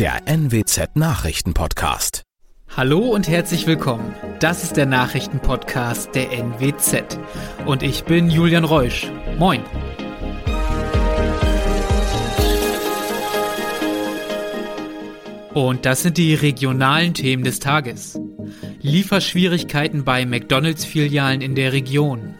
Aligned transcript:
der 0.00 0.22
NWZ 0.26 0.96
Nachrichtenpodcast. 0.96 2.22
Hallo 2.74 3.00
und 3.00 3.28
herzlich 3.28 3.66
willkommen. 3.66 4.14
Das 4.38 4.64
ist 4.64 4.78
der 4.78 4.86
Nachrichtenpodcast 4.86 6.14
der 6.14 6.32
NWZ. 6.32 7.18
Und 7.66 7.82
ich 7.82 8.04
bin 8.04 8.30
Julian 8.30 8.64
Reusch. 8.64 9.12
Moin. 9.38 9.60
Und 15.52 15.84
das 15.84 16.00
sind 16.00 16.16
die 16.16 16.32
regionalen 16.32 17.12
Themen 17.12 17.44
des 17.44 17.58
Tages. 17.58 18.18
Lieferschwierigkeiten 18.80 20.04
bei 20.04 20.24
McDonalds-Filialen 20.24 21.42
in 21.42 21.54
der 21.54 21.74
Region. 21.74 22.36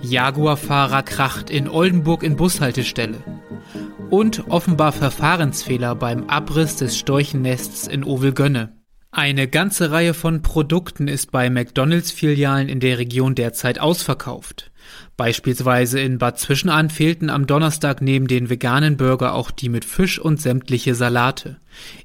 Jaguar-Fahrer 0.00 1.02
kracht 1.02 1.50
in 1.50 1.68
Oldenburg 1.68 2.22
in 2.22 2.36
Bushaltestelle 2.36 3.22
und 4.10 4.44
offenbar 4.50 4.92
Verfahrensfehler 4.92 5.94
beim 5.94 6.28
Abriss 6.28 6.76
des 6.76 6.96
Storchennests 6.96 7.86
in 7.86 8.04
Ovelgönne. 8.04 8.76
Eine 9.10 9.48
ganze 9.48 9.90
Reihe 9.90 10.14
von 10.14 10.42
Produkten 10.42 11.08
ist 11.08 11.32
bei 11.32 11.48
McDonalds-Filialen 11.48 12.68
in 12.68 12.80
der 12.80 12.98
Region 12.98 13.34
derzeit 13.34 13.78
ausverkauft. 13.78 14.70
Beispielsweise 15.16 16.00
in 16.00 16.18
Bad 16.18 16.38
Zwischenahn 16.38 16.90
fehlten 16.90 17.30
am 17.30 17.46
Donnerstag 17.46 18.02
neben 18.02 18.28
den 18.28 18.50
veganen 18.50 18.96
Burger 18.96 19.34
auch 19.34 19.50
die 19.50 19.70
mit 19.70 19.84
Fisch 19.84 20.18
und 20.18 20.40
sämtliche 20.40 20.94
Salate. 20.94 21.56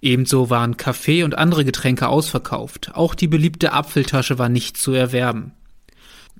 Ebenso 0.01 0.49
waren 0.49 0.77
Kaffee 0.77 1.23
und 1.23 1.37
andere 1.37 1.65
Getränke 1.65 2.07
ausverkauft. 2.07 2.91
Auch 2.93 3.13
die 3.13 3.27
beliebte 3.27 3.73
Apfeltasche 3.73 4.39
war 4.39 4.49
nicht 4.49 4.77
zu 4.77 4.93
erwerben. 4.93 5.51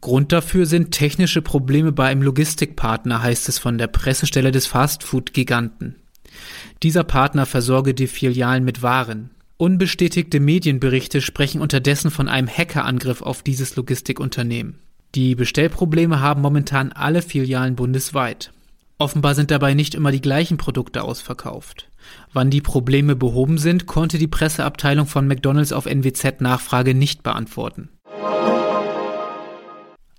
Grund 0.01 0.31
dafür 0.31 0.65
sind 0.65 0.91
technische 0.91 1.43
Probleme 1.43 1.91
bei 1.91 2.07
einem 2.07 2.23
Logistikpartner, 2.23 3.21
heißt 3.21 3.47
es 3.49 3.59
von 3.59 3.77
der 3.77 3.87
Pressestelle 3.87 4.51
des 4.51 4.65
Fastfood-Giganten. 4.65 5.95
Dieser 6.81 7.03
Partner 7.03 7.45
versorge 7.45 7.93
die 7.93 8.07
Filialen 8.07 8.63
mit 8.65 8.81
Waren. 8.81 9.30
Unbestätigte 9.58 10.39
Medienberichte 10.39 11.21
sprechen 11.21 11.61
unterdessen 11.61 12.09
von 12.09 12.27
einem 12.27 12.47
Hackerangriff 12.47 13.21
auf 13.21 13.43
dieses 13.43 13.75
Logistikunternehmen. 13.75 14.80
Die 15.13 15.35
Bestellprobleme 15.35 16.19
haben 16.19 16.41
momentan 16.41 16.91
alle 16.91 17.21
Filialen 17.21 17.75
bundesweit. 17.75 18.52
Offenbar 18.97 19.36
sind 19.36 19.52
dabei 19.52 19.75
nicht 19.75 19.93
immer 19.93 20.11
die 20.11 20.21
gleichen 20.21 20.58
Produkte 20.58 21.03
ausverkauft. 21.03 21.89
Wann 22.33 22.49
die 22.49 22.61
Probleme 22.61 23.15
behoben 23.15 23.59
sind, 23.59 23.86
konnte 23.86 24.17
die 24.17 24.27
Presseabteilung 24.27 25.05
von 25.05 25.27
McDonald's 25.27 25.73
auf 25.73 25.86
NWZ 25.86 26.41
Nachfrage 26.41 26.95
nicht 26.95 27.21
beantworten. 27.21 27.89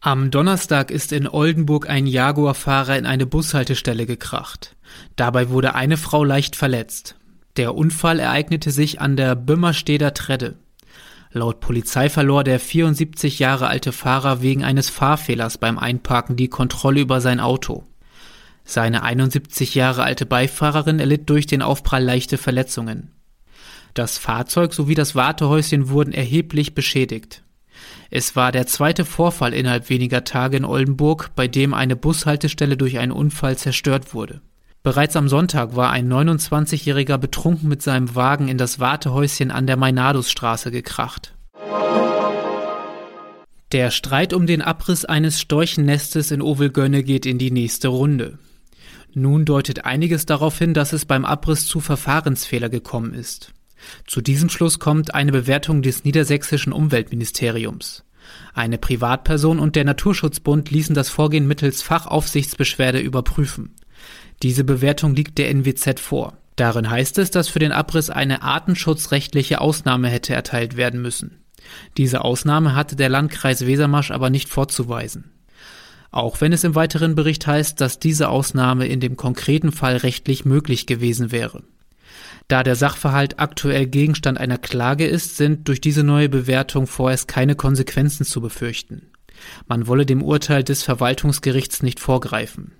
Am 0.05 0.33
Donnerstag 0.33 0.91
ist 0.91 1.13
in 1.13 1.29
Oldenburg 1.29 1.89
ein 1.89 2.09
Jaguar-Fahrer 2.09 2.99
in 2.99 3.07
eine 3.07 3.25
Bushaltestelle 3.25 4.05
gekracht. 4.05 4.75
Dabei 5.15 5.49
wurde 5.49 5.77
eine 5.77 5.97
Frau 5.97 6.25
leicht 6.25 6.57
verletzt. 6.57 7.15
Der 7.57 7.77
Unfall 7.77 8.19
ereignete 8.19 8.73
sich 8.73 9.01
an 9.01 9.17
der 9.17 9.37
Bümmersteder 9.37 10.13
Tredde. 10.13 10.57
Laut 11.31 11.61
Polizei 11.61 12.11
verlor 12.11 12.43
der 12.43 12.59
74 12.59 13.39
Jahre 13.39 13.69
alte 13.69 13.93
Fahrer 13.93 14.43
wegen 14.43 14.65
eines 14.65 14.91
Fahrfehlers 14.91 15.59
beim 15.59 15.79
Einparken 15.79 16.35
die 16.35 16.49
Kontrolle 16.49 17.01
über 17.01 17.21
sein 17.21 17.39
Auto. 17.39 17.85
Seine 18.65 19.05
71 19.05 19.77
Jahre 19.77 20.03
alte 20.03 20.27
Beifahrerin 20.27 20.99
erlitt 20.99 21.31
durch 21.31 21.47
den 21.47 21.63
Aufprall 21.63 22.03
leichte 22.03 22.39
Verletzungen. 22.39 23.13
Das 23.95 24.19
Fahrzeug 24.19 24.75
sowie 24.75 24.97
das 24.97 25.15
Wartehäuschen 25.15 25.91
wurden 25.91 26.13
erheblich 26.13 26.75
beschädigt. 26.75 27.45
Es 28.15 28.37
war 28.37 28.53
der 28.53 28.67
zweite 28.67 29.07
Vorfall 29.07 29.55
innerhalb 29.55 29.89
weniger 29.89 30.23
Tage 30.23 30.59
in 30.59 30.67
Oldenburg, 30.67 31.31
bei 31.35 31.49
dem 31.49 31.73
eine 31.73 31.97
Bushaltestelle 31.97 32.77
durch 32.77 32.99
einen 32.99 33.11
Unfall 33.11 33.57
zerstört 33.57 34.13
wurde. 34.13 34.43
Bereits 34.83 35.17
am 35.17 35.31
Sonntag 35.31 35.77
war 35.77 35.91
ein 35.91 36.13
29-Jähriger 36.13 37.17
betrunken 37.17 37.71
mit 37.71 37.81
seinem 37.81 38.15
Wagen 38.15 38.49
in 38.49 38.59
das 38.59 38.79
Wartehäuschen 38.79 39.51
an 39.51 39.67
der 39.67 39.79
Mainadusstraße 39.79 40.71
gekracht. 40.71 41.35
Der 43.73 43.91
Streit 43.91 44.35
um 44.35 44.47
den 44.47 44.61
Abriss 44.61 45.07
eines 45.07 45.41
Storchennestes 45.41 46.33
in 46.33 46.43
Ovelgönne 46.43 47.05
geht 47.05 47.25
in 47.25 47.39
die 47.39 47.51
nächste 47.51 47.89
Runde. 47.89 48.39
Nun 49.15 49.47
deutet 49.47 49.87
einiges 49.87 50.27
darauf 50.27 50.59
hin, 50.59 50.75
dass 50.75 50.93
es 50.93 51.07
beim 51.07 51.25
Abriss 51.25 51.67
zu 51.67 51.81
Verfahrensfehler 51.81 52.69
gekommen 52.69 53.15
ist. 53.15 53.55
Zu 54.07 54.21
diesem 54.21 54.49
Schluss 54.49 54.79
kommt 54.79 55.15
eine 55.15 55.33
Bewertung 55.33 55.83
des 55.83 56.05
niedersächsischen 56.05 56.73
Umweltministeriums. 56.73 58.05
Eine 58.55 58.79
Privatperson 58.79 59.59
und 59.59 59.77
der 59.77 59.85
Naturschutzbund 59.85 60.71
ließen 60.71 60.95
das 60.95 61.09
Vorgehen 61.09 61.47
mittels 61.47 61.83
Fachaufsichtsbeschwerde 61.83 63.01
überprüfen. 63.01 63.75
Diese 64.43 64.65
Bewertung 64.65 65.15
liegt 65.15 65.39
der 65.39 65.51
NWZ 65.51 66.01
vor. 66.01 66.37
Darin 66.57 66.91
heißt 66.91 67.19
es, 67.19 67.31
dass 67.31 67.49
für 67.49 67.59
den 67.59 67.73
Abriss 67.73 68.11
eine 68.11 68.43
artenschutzrechtliche 68.43 69.61
Ausnahme 69.61 70.09
hätte 70.09 70.35
erteilt 70.35 70.77
werden 70.77 71.01
müssen. 71.01 71.39
Diese 71.97 72.23
Ausnahme 72.23 72.75
hatte 72.75 72.97
der 72.97 73.09
Landkreis 73.09 73.67
Wesermarsch 73.67 74.11
aber 74.11 74.31
nicht 74.31 74.49
vorzuweisen. 74.49 75.31
Auch 76.11 76.41
wenn 76.41 76.53
es 76.53 76.65
im 76.65 76.75
weiteren 76.75 77.15
Bericht 77.15 77.47
heißt, 77.47 77.81
dass 77.81 77.99
diese 77.99 78.29
Ausnahme 78.29 78.87
in 78.87 79.01
dem 79.01 79.17
konkreten 79.17 79.73
Fall 79.73 79.97
rechtlich 79.97 80.45
möglich 80.45 80.87
gewesen 80.87 81.33
wäre. 81.33 81.63
Da 82.53 82.63
der 82.63 82.77
Sachverhalt 82.77 83.39
aktuell 83.39 83.87
Gegenstand 83.87 84.37
einer 84.37 84.59
Klage 84.59 85.07
ist, 85.07 85.39
sind 85.39 85.69
durch 85.69 85.81
diese 85.81 86.05
neue 86.05 86.29
Bewertung 86.29 86.87
vorerst 86.87 87.27
keine 87.27 87.55
Konsequenzen 87.55 88.27
zu 88.27 88.43
befürchten. 88.43 89.07
Man 89.69 89.87
wolle 89.87 90.05
dem 90.05 90.23
Urteil 90.23 90.63
des 90.63 90.83
Verwaltungsgerichts 90.83 91.83
nicht 91.83 91.99
vorgreifen. 91.99 92.73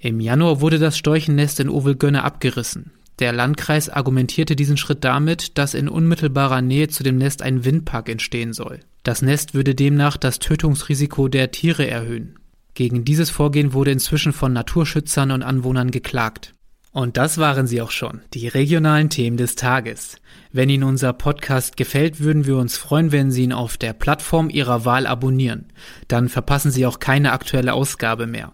Im 0.00 0.20
Januar 0.20 0.60
wurde 0.60 0.78
das 0.78 0.98
Storchennest 0.98 1.60
in 1.60 1.70
Ovelgönne 1.70 2.24
abgerissen. 2.24 2.92
Der 3.20 3.32
Landkreis 3.32 3.88
argumentierte 3.88 4.54
diesen 4.54 4.76
Schritt 4.76 5.02
damit, 5.02 5.56
dass 5.56 5.72
in 5.72 5.88
unmittelbarer 5.88 6.60
Nähe 6.60 6.88
zu 6.88 7.02
dem 7.02 7.16
Nest 7.16 7.40
ein 7.40 7.64
Windpark 7.64 8.10
entstehen 8.10 8.52
soll. 8.52 8.80
Das 9.02 9.22
Nest 9.22 9.54
würde 9.54 9.74
demnach 9.74 10.18
das 10.18 10.40
Tötungsrisiko 10.40 11.28
der 11.28 11.52
Tiere 11.52 11.88
erhöhen. 11.88 12.38
Gegen 12.74 13.06
dieses 13.06 13.30
Vorgehen 13.30 13.72
wurde 13.72 13.92
inzwischen 13.92 14.34
von 14.34 14.52
Naturschützern 14.52 15.30
und 15.30 15.42
Anwohnern 15.42 15.90
geklagt. 15.90 16.52
Und 16.92 17.16
das 17.16 17.38
waren 17.38 17.68
sie 17.68 17.80
auch 17.82 17.92
schon, 17.92 18.20
die 18.34 18.48
regionalen 18.48 19.10
Themen 19.10 19.36
des 19.36 19.54
Tages. 19.54 20.16
Wenn 20.52 20.68
Ihnen 20.68 20.82
unser 20.82 21.12
Podcast 21.12 21.76
gefällt, 21.76 22.18
würden 22.18 22.46
wir 22.46 22.56
uns 22.56 22.76
freuen, 22.76 23.12
wenn 23.12 23.30
Sie 23.30 23.44
ihn 23.44 23.52
auf 23.52 23.76
der 23.76 23.92
Plattform 23.92 24.50
Ihrer 24.50 24.84
Wahl 24.84 25.06
abonnieren. 25.06 25.66
Dann 26.08 26.28
verpassen 26.28 26.72
Sie 26.72 26.86
auch 26.86 26.98
keine 26.98 27.30
aktuelle 27.30 27.74
Ausgabe 27.74 28.26
mehr. 28.26 28.52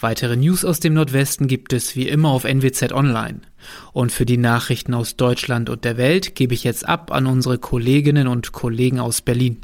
Weitere 0.00 0.36
News 0.36 0.64
aus 0.64 0.80
dem 0.80 0.94
Nordwesten 0.94 1.46
gibt 1.46 1.74
es 1.74 1.94
wie 1.94 2.08
immer 2.08 2.30
auf 2.30 2.44
NWZ 2.44 2.92
Online. 2.92 3.42
Und 3.92 4.10
für 4.10 4.26
die 4.26 4.38
Nachrichten 4.38 4.94
aus 4.94 5.16
Deutschland 5.16 5.68
und 5.68 5.84
der 5.84 5.98
Welt 5.98 6.34
gebe 6.34 6.54
ich 6.54 6.64
jetzt 6.64 6.88
ab 6.88 7.12
an 7.12 7.26
unsere 7.26 7.58
Kolleginnen 7.58 8.26
und 8.26 8.52
Kollegen 8.52 9.00
aus 9.00 9.20
Berlin. 9.20 9.58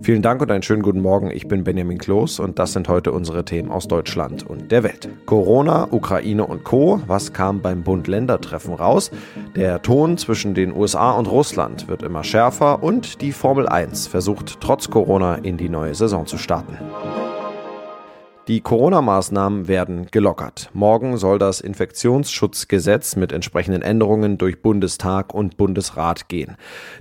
Vielen 0.00 0.22
Dank 0.22 0.40
und 0.40 0.50
einen 0.50 0.62
schönen 0.62 0.82
guten 0.82 1.00
Morgen. 1.00 1.30
Ich 1.30 1.48
bin 1.48 1.64
Benjamin 1.64 1.98
Kloß 1.98 2.40
und 2.40 2.58
das 2.58 2.72
sind 2.72 2.88
heute 2.88 3.12
unsere 3.12 3.44
Themen 3.44 3.70
aus 3.70 3.88
Deutschland 3.88 4.42
und 4.42 4.72
der 4.72 4.82
Welt. 4.82 5.08
Corona, 5.26 5.88
Ukraine 5.90 6.46
und 6.46 6.64
Co. 6.64 7.00
Was 7.06 7.32
kam 7.32 7.60
beim 7.60 7.82
Bund-Länder-Treffen 7.82 8.74
raus? 8.74 9.10
Der 9.54 9.82
Ton 9.82 10.16
zwischen 10.16 10.54
den 10.54 10.74
USA 10.74 11.12
und 11.12 11.30
Russland 11.30 11.88
wird 11.88 12.02
immer 12.02 12.24
schärfer 12.24 12.82
und 12.82 13.20
die 13.20 13.32
Formel 13.32 13.68
1 13.68 14.06
versucht 14.06 14.60
trotz 14.60 14.88
Corona 14.88 15.36
in 15.36 15.56
die 15.56 15.68
neue 15.68 15.94
Saison 15.94 16.26
zu 16.26 16.38
starten. 16.38 16.78
Die 18.48 18.60
Corona-Maßnahmen 18.60 19.66
werden 19.66 20.06
gelockert. 20.12 20.70
Morgen 20.72 21.16
soll 21.16 21.40
das 21.40 21.60
Infektionsschutzgesetz 21.60 23.16
mit 23.16 23.32
entsprechenden 23.32 23.82
Änderungen 23.82 24.38
durch 24.38 24.62
Bundestag 24.62 25.34
und 25.34 25.56
Bundesrat 25.56 26.28
gehen. 26.28 26.56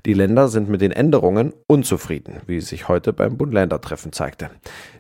Die 0.08 0.16
Länder 0.16 0.48
sind 0.48 0.70
mit 0.70 0.82
den 0.82 0.92
Änderungen 0.92 1.54
unzufrieden, 1.68 2.42
wie 2.48 2.62
sich 2.62 2.88
heute 2.88 3.14
beim 3.14 3.38
Bund-Länder-Treffen 3.38 4.12
zeigte. 4.12 4.50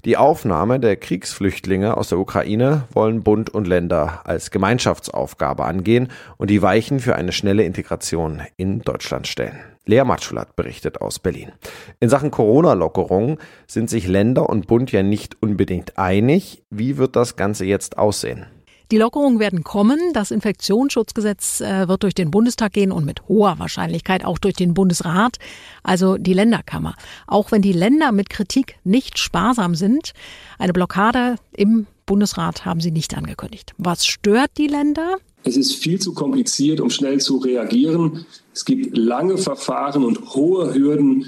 Die 0.06 0.18
Aufnahme 0.18 0.80
der 0.80 0.98
Kriegsflüchtlinge 0.98 1.98
aus 1.98 2.10
der 2.10 2.20
Ukraine 2.20 2.84
wollen 2.94 3.24
Bund 3.24 3.50
und 3.50 3.66
Länder 3.66 4.22
als 4.26 4.52
Gemeinschaftsaufgabe 4.52 5.66
angehen 5.66 6.10
und 6.38 6.52
die 6.52 6.62
Weichen 6.62 7.00
für 7.00 7.16
eine 7.16 7.32
schnelle 7.32 7.64
Integration 7.64 8.44
in 8.56 8.82
Deutschland 8.82 9.26
stellen. 9.26 9.75
Lea 9.86 10.04
Matschulat 10.04 10.56
berichtet 10.56 11.02
aus 11.02 11.20
Berlin. 11.20 11.52
In 12.00 12.10
Sachen 12.10 12.32
Corona-Lockerung 12.32 13.40
sind 13.68 13.90
sich 13.90 14.08
Länder 14.08 14.50
und 14.50 14.68
Bund 14.68 14.92
ja 14.92 15.04
nicht 15.04 15.42
unbedingt 15.42 15.98
einig. 15.98 16.64
Wie 16.70 16.98
wird 16.98 17.16
das 17.16 17.36
Ganze 17.36 17.66
jetzt 17.66 17.98
aussehen? 17.98 18.46
Die 18.92 18.98
Lockerungen 18.98 19.40
werden 19.40 19.64
kommen. 19.64 20.00
Das 20.14 20.30
Infektionsschutzgesetz 20.30 21.62
äh, 21.62 21.88
wird 21.88 22.04
durch 22.04 22.14
den 22.14 22.30
Bundestag 22.30 22.74
gehen 22.74 22.92
und 22.92 23.06
mit 23.06 23.28
hoher 23.28 23.58
Wahrscheinlichkeit 23.58 24.24
auch 24.24 24.38
durch 24.38 24.56
den 24.56 24.76
Bundesrat, 24.76 25.38
also 25.84 26.18
die 26.18 26.34
Länderkammer. 26.34 26.96
Auch 27.26 27.52
wenn 27.52 27.64
die 27.64 27.74
Länder 27.74 28.12
mit 28.12 28.30
Kritik 28.30 28.78
nicht 28.84 29.18
sparsam 29.18 29.74
sind, 29.74 30.14
eine 30.60 30.74
Blockade 30.74 31.36
im 31.52 31.88
Bundesrat 32.06 32.66
haben 32.66 32.82
sie 32.82 32.92
nicht 32.92 33.16
angekündigt. 33.18 33.74
Was 33.78 34.06
stört 34.06 34.52
die 34.58 34.68
Länder? 34.68 35.18
Es 35.44 35.58
ist 35.58 35.76
viel 35.76 36.00
zu 36.00 36.14
kompliziert, 36.14 36.80
um 36.80 36.90
schnell 36.90 37.20
zu 37.20 37.38
reagieren. 37.38 38.26
Es 38.54 38.66
gibt 38.66 38.98
lange 38.98 39.38
Verfahren 39.38 40.04
und 40.04 40.34
hohe 40.34 40.74
Hürden 40.74 41.28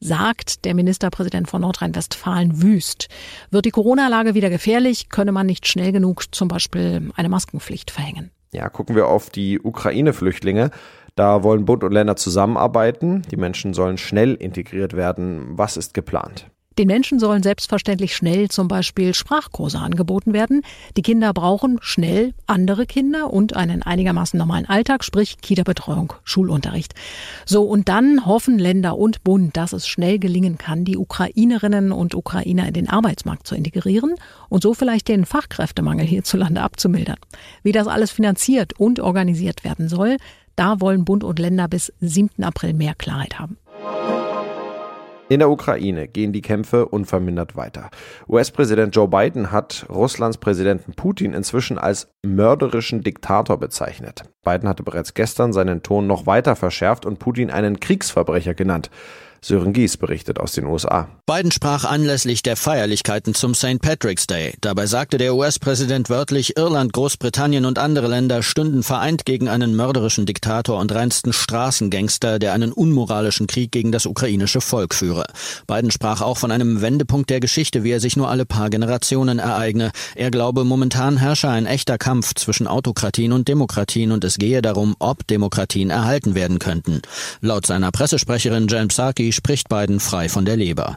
sagt 0.00 0.64
der 0.64 0.74
Ministerpräsident 0.74 1.48
von 1.48 1.62
Nordrhein-Westfalen 1.62 2.62
Wüst. 2.62 3.08
Wird 3.50 3.64
die 3.64 3.70
Corona-Lage 3.70 4.34
wieder 4.34 4.50
gefährlich, 4.50 5.08
könne 5.08 5.32
man 5.32 5.46
nicht 5.46 5.66
schnell 5.66 5.92
genug 5.92 6.34
zum 6.34 6.48
Beispiel 6.48 7.10
eine 7.16 7.28
Maskenpflicht 7.28 7.90
verhängen. 7.90 8.30
Ja, 8.52 8.68
gucken 8.68 8.94
wir 8.94 9.08
auf 9.08 9.30
die 9.30 9.60
Ukraine-Flüchtlinge. 9.60 10.70
Da 11.14 11.42
wollen 11.42 11.64
Bund 11.64 11.82
und 11.82 11.92
Länder 11.92 12.16
zusammenarbeiten. 12.16 13.22
Die 13.30 13.36
Menschen 13.36 13.74
sollen 13.74 13.98
schnell 13.98 14.34
integriert 14.34 14.94
werden. 14.94 15.58
Was 15.58 15.76
ist 15.76 15.94
geplant? 15.94 16.46
Den 16.78 16.88
Menschen 16.88 17.18
sollen 17.18 17.42
selbstverständlich 17.42 18.14
schnell 18.14 18.50
zum 18.50 18.68
Beispiel 18.68 19.14
Sprachkurse 19.14 19.78
angeboten 19.78 20.34
werden. 20.34 20.60
Die 20.98 21.02
Kinder 21.02 21.32
brauchen 21.32 21.78
schnell 21.80 22.34
andere 22.46 22.84
Kinder 22.84 23.32
und 23.32 23.56
einen 23.56 23.82
einigermaßen 23.82 24.36
normalen 24.36 24.66
Alltag, 24.66 25.02
sprich 25.02 25.38
Kita-Betreuung, 25.40 26.12
Schulunterricht. 26.22 26.94
So, 27.46 27.62
und 27.62 27.88
dann 27.88 28.26
hoffen 28.26 28.58
Länder 28.58 28.98
und 28.98 29.24
Bund, 29.24 29.56
dass 29.56 29.72
es 29.72 29.88
schnell 29.88 30.18
gelingen 30.18 30.58
kann, 30.58 30.84
die 30.84 30.98
Ukrainerinnen 30.98 31.92
und 31.92 32.14
Ukrainer 32.14 32.68
in 32.68 32.74
den 32.74 32.90
Arbeitsmarkt 32.90 33.46
zu 33.46 33.54
integrieren 33.54 34.14
und 34.50 34.62
so 34.62 34.74
vielleicht 34.74 35.08
den 35.08 35.24
Fachkräftemangel 35.24 36.04
hierzulande 36.04 36.60
abzumildern. 36.60 37.16
Wie 37.62 37.72
das 37.72 37.86
alles 37.86 38.10
finanziert 38.10 38.78
und 38.78 39.00
organisiert 39.00 39.64
werden 39.64 39.88
soll, 39.88 40.18
da 40.56 40.78
wollen 40.80 41.06
Bund 41.06 41.24
und 41.24 41.38
Länder 41.38 41.68
bis 41.68 41.90
7. 42.00 42.44
April 42.44 42.74
mehr 42.74 42.94
Klarheit 42.94 43.38
haben. 43.38 43.56
In 45.28 45.40
der 45.40 45.50
Ukraine 45.50 46.06
gehen 46.06 46.32
die 46.32 46.40
Kämpfe 46.40 46.86
unvermindert 46.86 47.56
weiter. 47.56 47.90
US-Präsident 48.28 48.94
Joe 48.94 49.08
Biden 49.08 49.50
hat 49.50 49.84
Russlands 49.88 50.38
Präsidenten 50.38 50.92
Putin 50.92 51.32
inzwischen 51.34 51.78
als 51.78 52.08
mörderischen 52.24 53.02
Diktator 53.02 53.58
bezeichnet. 53.58 54.22
Biden 54.44 54.68
hatte 54.68 54.84
bereits 54.84 55.14
gestern 55.14 55.52
seinen 55.52 55.82
Ton 55.82 56.06
noch 56.06 56.26
weiter 56.26 56.54
verschärft 56.54 57.04
und 57.04 57.18
Putin 57.18 57.50
einen 57.50 57.80
Kriegsverbrecher 57.80 58.54
genannt. 58.54 58.88
Sören 59.40 59.72
Gies 59.72 59.96
berichtet 59.96 60.38
aus 60.38 60.52
den 60.52 60.66
USA. 60.66 61.08
Biden 61.26 61.50
sprach 61.50 61.84
anlässlich 61.84 62.42
der 62.42 62.56
Feierlichkeiten 62.56 63.34
zum 63.34 63.54
St. 63.54 63.80
Patrick's 63.80 64.26
Day. 64.26 64.54
Dabei 64.60 64.86
sagte 64.86 65.18
der 65.18 65.34
US-Präsident 65.34 66.10
wörtlich, 66.10 66.56
Irland, 66.56 66.92
Großbritannien 66.92 67.64
und 67.64 67.78
andere 67.78 68.08
Länder 68.08 68.42
stünden 68.42 68.82
vereint 68.82 69.24
gegen 69.24 69.48
einen 69.48 69.74
mörderischen 69.74 70.26
Diktator 70.26 70.78
und 70.78 70.92
reinsten 70.92 71.32
Straßengangster, 71.32 72.38
der 72.38 72.52
einen 72.52 72.72
unmoralischen 72.72 73.46
Krieg 73.46 73.72
gegen 73.72 73.92
das 73.92 74.06
ukrainische 74.06 74.60
Volk 74.60 74.94
führe. 74.94 75.26
Biden 75.66 75.90
sprach 75.90 76.20
auch 76.22 76.38
von 76.38 76.50
einem 76.50 76.80
Wendepunkt 76.80 77.30
der 77.30 77.40
Geschichte, 77.40 77.84
wie 77.84 77.90
er 77.90 78.00
sich 78.00 78.16
nur 78.16 78.28
alle 78.28 78.46
paar 78.46 78.70
Generationen 78.70 79.38
ereigne. 79.38 79.92
Er 80.14 80.30
glaube, 80.30 80.64
momentan 80.64 81.16
herrsche 81.16 81.48
ein 81.48 81.66
echter 81.66 81.98
Kampf 81.98 82.34
zwischen 82.34 82.66
Autokratien 82.66 83.32
und 83.32 83.48
Demokratien 83.48 84.12
und 84.12 84.24
es 84.24 84.38
gehe 84.38 84.62
darum, 84.62 84.96
ob 84.98 85.26
Demokratien 85.26 85.90
erhalten 85.90 86.34
werden 86.34 86.58
könnten. 86.58 87.02
Laut 87.40 87.66
seiner 87.66 87.90
Pressesprecherin 87.90 88.68
Jen 88.68 88.88
Psaki 88.88 89.32
spricht 89.36 89.68
Biden 89.68 90.00
frei 90.00 90.28
von 90.28 90.44
der 90.44 90.56
Leber. 90.56 90.96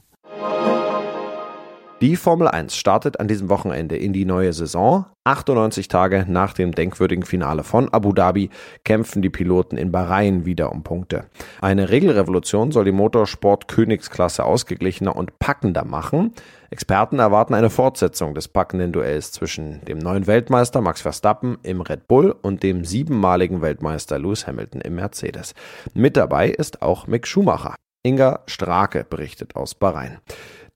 Die 2.02 2.16
Formel 2.16 2.48
1 2.48 2.78
startet 2.78 3.20
an 3.20 3.28
diesem 3.28 3.50
Wochenende 3.50 3.98
in 3.98 4.14
die 4.14 4.24
neue 4.24 4.54
Saison. 4.54 5.06
98 5.26 5.90
Tage 5.90 6.26
nach 6.30 6.54
dem 6.54 6.72
denkwürdigen 6.72 7.26
Finale 7.26 7.66
von 7.66 7.94
Abu 7.94 8.14
Dhabi 8.14 8.50
kämpfen 8.86 9.22
die 9.22 9.30
Piloten 9.30 9.78
in 9.78 9.92
Bahrain 9.92 10.46
wieder 10.46 10.72
um 10.72 10.84
Punkte. 10.84 11.26
Eine 11.60 11.90
Regelrevolution 11.90 12.72
soll 12.72 12.86
die 12.86 12.94
Motorsport-Königsklasse 12.94 14.46
ausgeglichener 14.46 15.14
und 15.14 15.40
packender 15.40 15.84
machen. 15.84 16.32
Experten 16.70 17.20
erwarten 17.20 17.54
eine 17.54 17.70
Fortsetzung 17.70 18.34
des 18.34 18.48
packenden 18.48 18.94
Duells 18.94 19.34
zwischen 19.34 19.84
dem 19.84 19.98
neuen 19.98 20.26
Weltmeister 20.26 20.80
Max 20.80 21.02
Verstappen 21.02 21.58
im 21.64 21.82
Red 21.82 22.08
Bull 22.08 22.34
und 22.42 22.64
dem 22.64 22.86
siebenmaligen 22.86 23.62
Weltmeister 23.62 24.18
Lewis 24.18 24.48
Hamilton 24.48 24.80
im 24.80 24.96
Mercedes. 24.96 25.54
Mit 25.94 26.16
dabei 26.16 26.48
ist 26.50 26.82
auch 26.82 27.08
Mick 27.08 27.28
Schumacher. 27.28 27.76
Inga 28.04 28.44
Strake 28.48 29.04
berichtet 29.04 29.56
aus 29.56 29.76
Bahrain. 29.76 30.20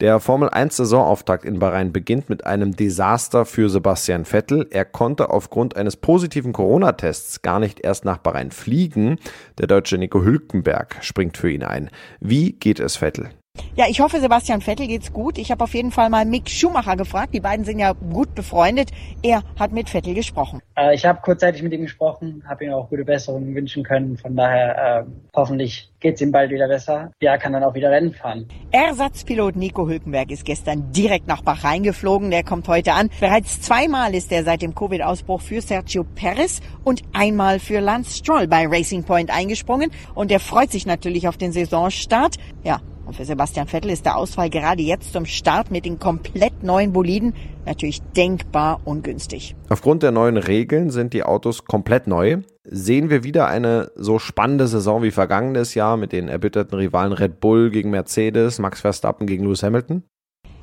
Der 0.01 0.19
Formel 0.19 0.49
1 0.49 0.75
Saisonauftakt 0.75 1.45
in 1.45 1.59
Bahrain 1.59 1.93
beginnt 1.93 2.27
mit 2.29 2.45
einem 2.45 2.75
Desaster 2.75 3.45
für 3.45 3.69
Sebastian 3.69 4.25
Vettel. 4.25 4.67
Er 4.71 4.83
konnte 4.83 5.29
aufgrund 5.29 5.77
eines 5.77 5.95
positiven 5.95 6.51
Corona-Tests 6.51 7.41
gar 7.41 7.59
nicht 7.59 7.79
erst 7.79 8.03
nach 8.03 8.17
Bahrain 8.17 8.51
fliegen. 8.51 9.17
Der 9.57 9.67
deutsche 9.67 9.97
Nico 9.97 10.21
Hülkenberg 10.23 10.97
springt 11.01 11.37
für 11.37 11.49
ihn 11.49 11.63
ein. 11.63 11.89
Wie 12.19 12.53
geht 12.53 12.81
es 12.81 12.97
Vettel? 12.97 13.29
Ja, 13.75 13.85
ich 13.89 14.01
hoffe, 14.01 14.19
Sebastian 14.19 14.61
Vettel 14.61 14.85
geht's 14.85 15.11
gut. 15.11 15.39
Ich 15.39 15.49
habe 15.49 15.63
auf 15.63 15.73
jeden 15.73 15.89
Fall 15.89 16.11
mal 16.11 16.25
Mick 16.25 16.47
Schumacher 16.47 16.95
gefragt. 16.95 17.33
Die 17.33 17.39
beiden 17.39 17.65
sind 17.65 17.79
ja 17.79 17.93
gut 17.93 18.35
befreundet. 18.35 18.91
Er 19.23 19.41
hat 19.57 19.71
mit 19.71 19.89
Vettel 19.89 20.13
gesprochen. 20.13 20.61
Äh, 20.77 20.93
ich 20.93 21.07
habe 21.07 21.19
kurzzeitig 21.23 21.63
mit 21.63 21.73
ihm 21.73 21.81
gesprochen, 21.81 22.43
habe 22.47 22.65
ihm 22.65 22.73
auch 22.73 22.87
gute 22.87 23.03
Besserungen 23.03 23.55
wünschen 23.55 23.83
können. 23.83 24.15
Von 24.15 24.35
daher 24.35 25.05
äh, 25.07 25.11
hoffentlich 25.35 25.89
geht's 25.99 26.21
ihm 26.21 26.31
bald 26.31 26.51
wieder 26.51 26.67
besser. 26.67 27.11
Ja, 27.19 27.39
kann 27.39 27.53
dann 27.53 27.63
auch 27.63 27.73
wieder 27.73 27.89
Rennen 27.89 28.13
fahren. 28.13 28.47
Ersatzpilot 28.69 29.55
Nico 29.55 29.87
Hülkenberg 29.87 30.29
ist 30.29 30.45
gestern 30.45 30.91
direkt 30.91 31.27
nach 31.27 31.41
Bahrain 31.41 31.81
geflogen. 31.81 32.29
Der 32.29 32.43
kommt 32.43 32.67
heute 32.67 32.93
an. 32.93 33.09
Bereits 33.19 33.59
zweimal 33.61 34.13
ist 34.13 34.31
er 34.31 34.43
seit 34.43 34.61
dem 34.61 34.75
Covid-Ausbruch 34.75 35.41
für 35.41 35.61
Sergio 35.61 36.03
Perez 36.03 36.61
und 36.83 37.01
einmal 37.11 37.57
für 37.57 37.79
Lance 37.79 38.19
Stroll 38.19 38.47
bei 38.47 38.67
Racing 38.67 39.03
Point 39.03 39.35
eingesprungen. 39.35 39.89
Und 40.13 40.31
er 40.31 40.39
freut 40.39 40.71
sich 40.71 40.85
natürlich 40.85 41.27
auf 41.27 41.37
den 41.37 41.51
Saisonstart. 41.51 42.35
Ja, 42.63 42.79
und 43.13 43.17
für 43.17 43.25
Sebastian 43.25 43.67
Vettel 43.67 43.91
ist 43.91 44.05
der 44.05 44.17
Ausfall 44.17 44.49
gerade 44.49 44.81
jetzt 44.81 45.13
zum 45.13 45.25
Start 45.25 45.69
mit 45.69 45.85
den 45.85 45.99
komplett 45.99 46.63
neuen 46.63 46.93
Boliden 46.93 47.35
natürlich 47.63 48.01
denkbar 48.01 48.81
ungünstig. 48.85 49.55
Aufgrund 49.69 50.01
der 50.01 50.11
neuen 50.11 50.37
Regeln 50.37 50.89
sind 50.89 51.13
die 51.13 51.23
Autos 51.23 51.65
komplett 51.65 52.07
neu. 52.07 52.37
Sehen 52.63 53.11
wir 53.11 53.23
wieder 53.23 53.47
eine 53.47 53.91
so 53.95 54.17
spannende 54.17 54.67
Saison 54.67 55.03
wie 55.03 55.11
vergangenes 55.11 55.75
Jahr 55.75 55.95
mit 55.95 56.11
den 56.11 56.27
erbitterten 56.27 56.77
Rivalen 56.77 57.13
Red 57.13 57.39
Bull 57.39 57.69
gegen 57.69 57.91
Mercedes, 57.91 58.57
Max 58.57 58.81
Verstappen 58.81 59.27
gegen 59.27 59.43
Lewis 59.43 59.61
Hamilton? 59.61 60.03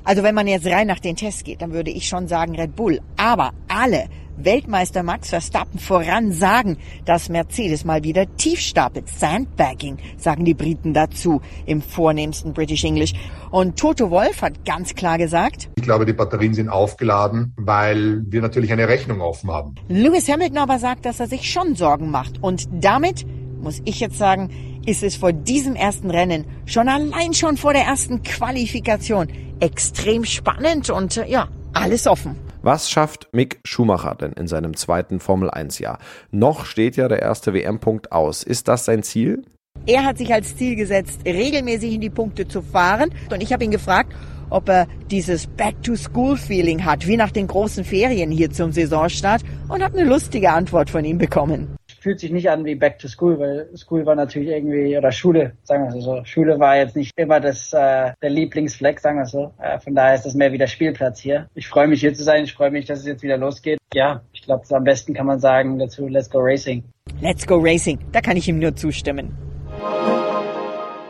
Also 0.03 0.23
wenn 0.23 0.35
man 0.35 0.47
jetzt 0.47 0.65
rein 0.65 0.87
nach 0.87 0.99
den 0.99 1.15
Tests 1.15 1.43
geht, 1.43 1.61
dann 1.61 1.71
würde 1.71 1.91
ich 1.91 2.07
schon 2.07 2.27
sagen 2.27 2.55
Red 2.55 2.75
Bull. 2.75 2.99
Aber 3.17 3.51
alle 3.69 4.05
Weltmeister 4.37 5.03
Max 5.03 5.29
Verstappen 5.29 5.79
voran 5.79 6.31
sagen, 6.31 6.77
dass 7.05 7.29
Mercedes 7.29 7.85
mal 7.85 8.03
wieder 8.03 8.25
tief 8.37 8.59
stapelt. 8.59 9.09
Sandbagging, 9.09 9.97
sagen 10.17 10.45
die 10.45 10.53
Briten 10.53 10.93
dazu 10.93 11.41
im 11.65 11.81
vornehmsten 11.81 12.53
British 12.53 12.83
English. 12.83 13.13
Und 13.51 13.77
Toto 13.77 14.09
Wolf 14.09 14.41
hat 14.41 14.65
ganz 14.65 14.95
klar 14.95 15.17
gesagt, 15.17 15.69
ich 15.75 15.83
glaube, 15.83 16.05
die 16.05 16.13
Batterien 16.13 16.53
sind 16.53 16.69
aufgeladen, 16.69 17.53
weil 17.57 18.23
wir 18.27 18.41
natürlich 18.41 18.71
eine 18.71 18.87
Rechnung 18.87 19.21
offen 19.21 19.51
haben. 19.51 19.75
Lewis 19.87 20.29
Hamilton 20.29 20.57
aber 20.57 20.79
sagt, 20.79 21.05
dass 21.05 21.19
er 21.19 21.27
sich 21.27 21.51
schon 21.51 21.75
Sorgen 21.75 22.09
macht. 22.09 22.41
Und 22.41 22.67
damit, 22.71 23.25
muss 23.61 23.81
ich 23.85 23.99
jetzt 23.99 24.17
sagen, 24.17 24.49
ist 24.85 25.03
es 25.03 25.15
vor 25.15 25.33
diesem 25.33 25.75
ersten 25.75 26.09
Rennen, 26.09 26.45
schon 26.65 26.87
allein 26.87 27.33
schon 27.33 27.57
vor 27.57 27.73
der 27.73 27.83
ersten 27.83 28.23
Qualifikation, 28.23 29.27
extrem 29.59 30.25
spannend 30.25 30.89
und 30.89 31.15
ja, 31.27 31.47
alles 31.73 32.07
offen. 32.07 32.35
Was 32.63 32.91
schafft 32.91 33.27
Mick 33.31 33.59
Schumacher 33.65 34.13
denn 34.13 34.33
in 34.33 34.47
seinem 34.47 34.75
zweiten 34.75 35.19
Formel-1-Jahr? 35.19 35.97
Noch 36.29 36.65
steht 36.65 36.95
ja 36.95 37.07
der 37.07 37.19
erste 37.19 37.55
WM-Punkt 37.55 38.11
aus. 38.11 38.43
Ist 38.43 38.67
das 38.67 38.85
sein 38.85 39.01
Ziel? 39.01 39.41
Er 39.87 40.05
hat 40.05 40.19
sich 40.19 40.31
als 40.31 40.55
Ziel 40.55 40.75
gesetzt, 40.75 41.21
regelmäßig 41.25 41.93
in 41.93 42.01
die 42.01 42.11
Punkte 42.11 42.47
zu 42.47 42.61
fahren. 42.61 43.09
Und 43.31 43.41
ich 43.41 43.51
habe 43.51 43.63
ihn 43.63 43.71
gefragt, 43.71 44.13
ob 44.51 44.69
er 44.69 44.87
dieses 45.09 45.47
Back-to-School-Feeling 45.47 46.85
hat, 46.85 47.07
wie 47.07 47.17
nach 47.17 47.31
den 47.31 47.47
großen 47.47 47.83
Ferien 47.83 48.29
hier 48.29 48.51
zum 48.51 48.71
Saisonstart. 48.71 49.41
Und 49.67 49.83
habe 49.83 49.97
eine 49.97 50.07
lustige 50.07 50.51
Antwort 50.51 50.91
von 50.91 51.03
ihm 51.03 51.17
bekommen 51.17 51.75
fühlt 52.01 52.19
sich 52.19 52.31
nicht 52.31 52.49
an 52.49 52.65
wie 52.65 52.75
Back 52.75 52.99
to 52.99 53.07
School, 53.07 53.39
weil 53.39 53.69
School 53.77 54.05
war 54.05 54.15
natürlich 54.15 54.49
irgendwie, 54.49 54.97
oder 54.97 55.11
Schule, 55.11 55.53
sagen 55.63 55.85
wir 55.85 56.01
so. 56.01 56.23
Schule 56.25 56.59
war 56.59 56.75
jetzt 56.75 56.95
nicht 56.95 57.11
immer 57.15 57.39
das, 57.39 57.71
äh, 57.73 58.11
der 58.21 58.29
Lieblingsfleck, 58.29 58.99
sagen 58.99 59.19
wir 59.19 59.25
so. 59.25 59.53
Äh, 59.59 59.79
von 59.79 59.93
daher 59.93 60.15
ist 60.15 60.25
das 60.25 60.33
mehr 60.33 60.51
wie 60.51 60.57
der 60.57 60.67
Spielplatz 60.67 61.19
hier. 61.19 61.47
Ich 61.53 61.67
freue 61.67 61.87
mich 61.87 62.01
hier 62.01 62.13
zu 62.13 62.23
sein, 62.23 62.43
ich 62.43 62.53
freue 62.53 62.71
mich, 62.71 62.85
dass 62.85 62.99
es 62.99 63.05
jetzt 63.05 63.21
wieder 63.21 63.37
losgeht. 63.37 63.77
Ja, 63.93 64.21
ich 64.33 64.41
glaube, 64.41 64.63
am 64.71 64.83
besten 64.83 65.13
kann 65.13 65.27
man 65.27 65.39
sagen 65.39 65.77
dazu, 65.77 66.07
let's 66.07 66.29
go 66.29 66.39
racing. 66.39 66.83
Let's 67.21 67.45
go 67.45 67.57
racing, 67.57 67.99
da 68.11 68.21
kann 68.21 68.35
ich 68.35 68.47
ihm 68.47 68.57
nur 68.57 68.75
zustimmen. 68.75 69.37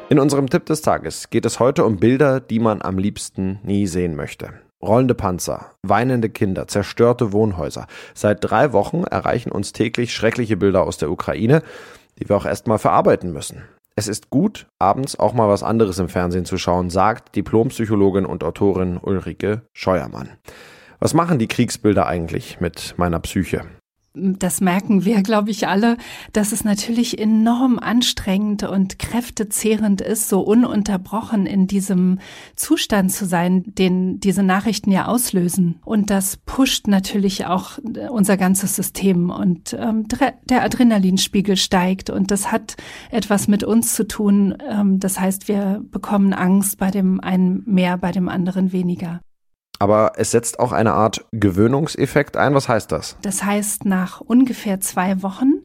In 0.09 0.19
unserem 0.19 0.49
Tipp 0.49 0.65
des 0.65 0.81
Tages 0.81 1.29
geht 1.29 1.45
es 1.45 1.61
heute 1.61 1.85
um 1.85 1.97
Bilder, 1.97 2.41
die 2.41 2.59
man 2.59 2.81
am 2.81 2.97
liebsten 2.97 3.59
nie 3.63 3.87
sehen 3.87 4.15
möchte. 4.15 4.49
Rollende 4.81 5.13
Panzer, 5.13 5.71
weinende 5.83 6.29
Kinder, 6.29 6.67
zerstörte 6.67 7.31
Wohnhäuser. 7.33 7.87
Seit 8.13 8.39
drei 8.41 8.73
Wochen 8.73 9.03
erreichen 9.03 9.51
uns 9.51 9.73
täglich 9.73 10.13
schreckliche 10.13 10.57
Bilder 10.57 10.83
aus 10.83 10.97
der 10.97 11.11
Ukraine, 11.11 11.61
die 12.19 12.27
wir 12.27 12.35
auch 12.35 12.45
erstmal 12.45 12.79
verarbeiten 12.79 13.31
müssen. 13.31 13.63
Es 13.95 14.07
ist 14.07 14.29
gut, 14.29 14.67
abends 14.79 15.19
auch 15.19 15.33
mal 15.33 15.49
was 15.49 15.63
anderes 15.63 15.99
im 15.99 16.09
Fernsehen 16.09 16.45
zu 16.45 16.57
schauen, 16.57 16.89
sagt 16.89 17.35
Diplompsychologin 17.35 18.25
und 18.25 18.43
Autorin 18.43 18.97
Ulrike 18.97 19.63
Scheuermann. 19.73 20.29
Was 20.99 21.13
machen 21.13 21.39
die 21.39 21.47
Kriegsbilder 21.47 22.07
eigentlich 22.07 22.59
mit 22.59 22.95
meiner 22.97 23.19
Psyche? 23.19 23.65
Das 24.13 24.59
merken 24.59 25.05
wir, 25.05 25.21
glaube 25.21 25.51
ich, 25.51 25.67
alle, 25.67 25.97
dass 26.33 26.51
es 26.51 26.63
natürlich 26.65 27.17
enorm 27.17 27.79
anstrengend 27.79 28.63
und 28.63 28.99
kräftezehrend 28.99 30.01
ist, 30.01 30.27
so 30.27 30.41
ununterbrochen 30.41 31.45
in 31.45 31.67
diesem 31.67 32.19
Zustand 32.55 33.11
zu 33.13 33.25
sein, 33.25 33.63
den 33.65 34.19
diese 34.19 34.43
Nachrichten 34.43 34.91
ja 34.91 35.05
auslösen. 35.05 35.79
Und 35.85 36.09
das 36.09 36.37
pusht 36.37 36.87
natürlich 36.87 37.45
auch 37.45 37.79
unser 38.09 38.35
ganzes 38.35 38.75
System 38.75 39.29
und 39.29 39.73
ähm, 39.79 40.07
der 40.45 40.63
Adrenalinspiegel 40.63 41.55
steigt 41.55 42.09
und 42.09 42.31
das 42.31 42.51
hat 42.51 42.75
etwas 43.11 43.47
mit 43.47 43.63
uns 43.63 43.95
zu 43.95 44.07
tun. 44.07 44.57
Ähm, 44.69 44.99
das 44.99 45.19
heißt, 45.19 45.47
wir 45.47 45.81
bekommen 45.89 46.33
Angst 46.33 46.77
bei 46.77 46.91
dem 46.91 47.21
einen 47.21 47.63
mehr, 47.65 47.97
bei 47.97 48.11
dem 48.11 48.27
anderen 48.27 48.73
weniger. 48.73 49.21
Aber 49.81 50.11
es 50.17 50.29
setzt 50.29 50.59
auch 50.59 50.73
eine 50.73 50.93
Art 50.93 51.25
Gewöhnungseffekt 51.31 52.37
ein. 52.37 52.53
Was 52.53 52.69
heißt 52.69 52.91
das? 52.91 53.17
Das 53.23 53.43
heißt, 53.43 53.83
nach 53.85 54.21
ungefähr 54.21 54.79
zwei 54.79 55.23
Wochen 55.23 55.63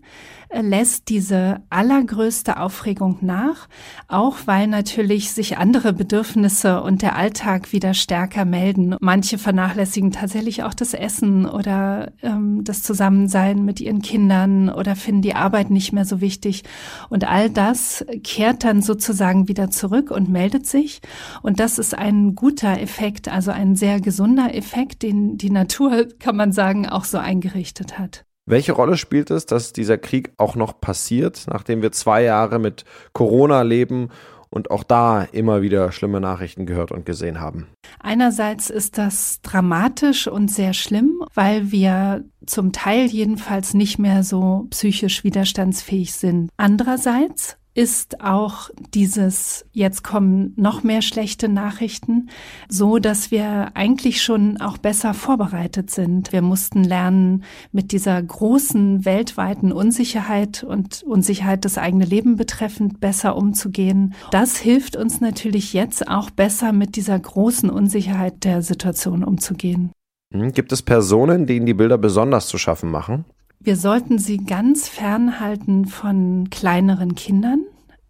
lässt 0.53 1.09
diese 1.09 1.63
allergrößte 1.71 2.59
Aufregung 2.59 3.19
nach, 3.21 3.69
auch 4.09 4.37
weil 4.47 4.67
natürlich 4.67 5.33
sich 5.33 5.59
andere 5.59 5.93
Bedürfnisse 5.93 6.83
und 6.83 7.03
der 7.03 7.17
Alltag 7.17 7.73
wieder 7.73 7.95
stärker 7.95 8.45
melden. 8.45 8.97
Manche 9.01 9.39
vernachlässigen 9.39 10.13
tatsächlich 10.13 10.63
auch 10.63 10.75
das 10.75 10.95
Essen 10.95 11.47
oder 11.47 12.13
ähm, 12.23 12.65
das 12.65 12.83
Zusammensein 12.83 13.65
mit 13.65 13.81
ihren 13.81 14.03
Kindern 14.03 14.69
oder 14.69 14.97
finden 14.97 15.23
die 15.23 15.35
Arbeit 15.35 15.71
nicht 15.71 15.93
mehr 15.93 16.05
so 16.05 16.21
wichtig. 16.21 16.65
Und 17.09 17.29
all 17.29 17.51
das 17.51 18.05
kehrt 18.23 18.65
dann 18.65 18.83
sozusagen 18.83 19.49
wieder 19.49 19.71
zurück 19.71 20.11
und 20.11 20.29
meldet 20.29 20.67
sich. 20.67 21.01
Und 21.43 21.61
das 21.61 21.79
ist 21.79 21.97
ein 21.97 22.35
guter 22.35 22.81
Effekt, 22.81 23.29
also 23.29 23.51
ein 23.51 23.77
sehr 23.77 24.01
gesunder 24.01 24.55
Effekt, 24.55 25.03
den 25.03 25.37
die 25.37 25.51
Natur, 25.51 26.07
kann 26.19 26.37
man 26.37 26.53
sagen, 26.53 26.89
auch 26.89 27.05
so 27.05 27.19
eingerichtet 27.19 27.99
hat. 27.99 28.25
Welche 28.49 28.73
Rolle 28.73 28.97
spielt 28.97 29.33
es, 29.33 29.45
dass 29.45 29.73
dieser 29.73 29.99
Krieg 29.99 30.33
auch 30.37 30.55
noch 30.55 30.81
passiert, 30.81 31.47
nachdem 31.49 31.83
wir 31.83 31.91
zwei 31.91 32.23
Jahre 32.23 32.61
mit 32.61 32.85
Corona 33.13 33.63
leben 33.63 34.11
und 34.51 34.71
auch 34.71 34.85
da 34.85 35.23
immer 35.23 35.63
wieder 35.63 35.91
schlimme 35.91 36.21
Nachrichten 36.21 36.65
gehört 36.65 36.93
und 36.93 37.05
gesehen 37.05 37.41
haben? 37.41 37.67
Einerseits 37.99 38.71
ist 38.71 38.99
das 38.99 39.41
dramatisch 39.43 40.29
und 40.29 40.49
sehr 40.49 40.75
schlimm, 40.75 41.25
weil 41.35 41.73
wir 41.73 42.25
zum 42.47 42.71
Teil 42.71 43.07
jedenfalls 43.07 43.75
nicht 43.75 43.99
mehr 43.99 44.23
so 44.23 44.69
psychisch 44.71 45.25
widerstandsfähig 45.25 46.13
sind. 46.13 46.51
Andererseits 46.57 47.57
ist 47.77 48.23
auch 48.23 48.71
dieses, 48.95 49.67
jetzt 49.73 50.03
kommen 50.03 50.55
noch 50.57 50.83
mehr 50.83 51.03
schlechte 51.03 51.49
Nachrichten, 51.49 52.31
so 52.71 52.99
dass 52.99 53.31
wir 53.31 53.73
eigentlich 53.75 54.23
schon 54.23 54.59
auch 54.59 54.79
besser 54.79 55.13
vorbereitet 55.13 55.91
sind. 55.91 56.33
Wir 56.33 56.41
mussten 56.41 56.85
lernen, 56.85 57.45
mit 57.73 57.93
dieser 57.93 58.23
großen 58.23 59.05
weltweiten 59.05 59.73
Unsicherheit 59.73 60.65
und 60.65 61.03
Unsicherheit 61.03 61.67
das 61.67 61.77
eigene 61.77 62.07
Leben 62.07 62.37
betreffend 62.37 62.99
besser 62.99 63.37
umzugehen. 63.37 64.15
Das 64.31 64.57
hilft 64.57 64.97
uns 64.97 65.21
natürlich 65.21 65.75
jetzt 65.75 66.09
auch 66.09 66.31
besser 66.31 66.73
mit 66.73 66.97
dieser 66.97 67.19
großen 67.19 67.69
Unsicherheit 67.69 68.45
der 68.45 68.63
Situation 68.63 69.23
umzugehen. 69.23 69.93
Hm, 70.33 70.53
gibt 70.53 70.73
es 70.73 70.81
Personen, 70.81 71.47
denen 71.47 71.67
die 71.67 71.75
Bilder 71.75 71.99
besonders 71.99 72.49
zu 72.49 72.57
schaffen 72.57 72.91
machen? 72.91 73.27
Wir 73.59 73.77
sollten 73.77 74.19
sie 74.19 74.39
ganz 74.39 74.89
fernhalten 74.89 75.87
von 75.87 76.51
kleineren 76.51 77.15
Kindern, 77.15 77.65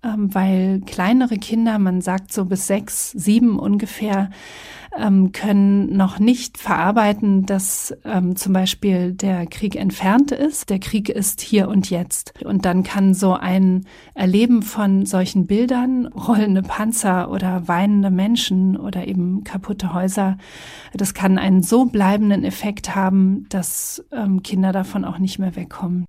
ähm, 0.07 0.35
weil 0.35 0.81
kleinere 0.87 1.37
Kinder, 1.37 1.79
man 1.79 2.01
sagt 2.01 2.33
so 2.33 2.45
bis 2.45 2.67
sechs, 2.67 3.11
sieben 3.11 3.59
ungefähr, 3.59 4.31
ähm, 4.99 5.33
können 5.33 5.95
noch 5.97 6.19
nicht 6.19 6.59
verarbeiten, 6.59 7.45
dass 7.45 7.95
ähm, 8.05 8.37
zum 8.37 8.53
Beispiel 8.53 9.13
der 9.13 9.47
Krieg 9.47 9.77
entfernt 9.77 10.33
ist. 10.33 10.71
Der 10.71 10.79
Krieg 10.79 11.09
ist 11.09 11.41
hier 11.41 11.69
und 11.69 11.91
jetzt. 11.91 12.33
Und 12.45 12.65
dann 12.65 12.83
kann 12.83 13.15
so 13.15 13.35
ein 13.35 13.85
Erleben 14.15 14.63
von 14.63 15.05
solchen 15.05 15.47
Bildern, 15.47 16.07
rollende 16.07 16.63
Panzer 16.63 17.31
oder 17.31 17.69
weinende 17.69 18.11
Menschen 18.11 18.77
oder 18.77 19.07
eben 19.07 19.45
kaputte 19.45 19.93
Häuser, 19.93 20.39
das 20.95 21.15
kann 21.15 21.39
einen 21.39 21.63
so 21.63 21.87
bleibenden 21.87 22.45
Effekt 22.45 22.95
haben, 22.95 23.47
dass 23.51 24.05
ähm, 24.13 24.43
Kinder 24.43 24.73
davon 24.73 25.05
auch 25.05 25.19
nicht 25.19 25.39
mehr 25.39 25.57
wegkommen. 25.57 26.07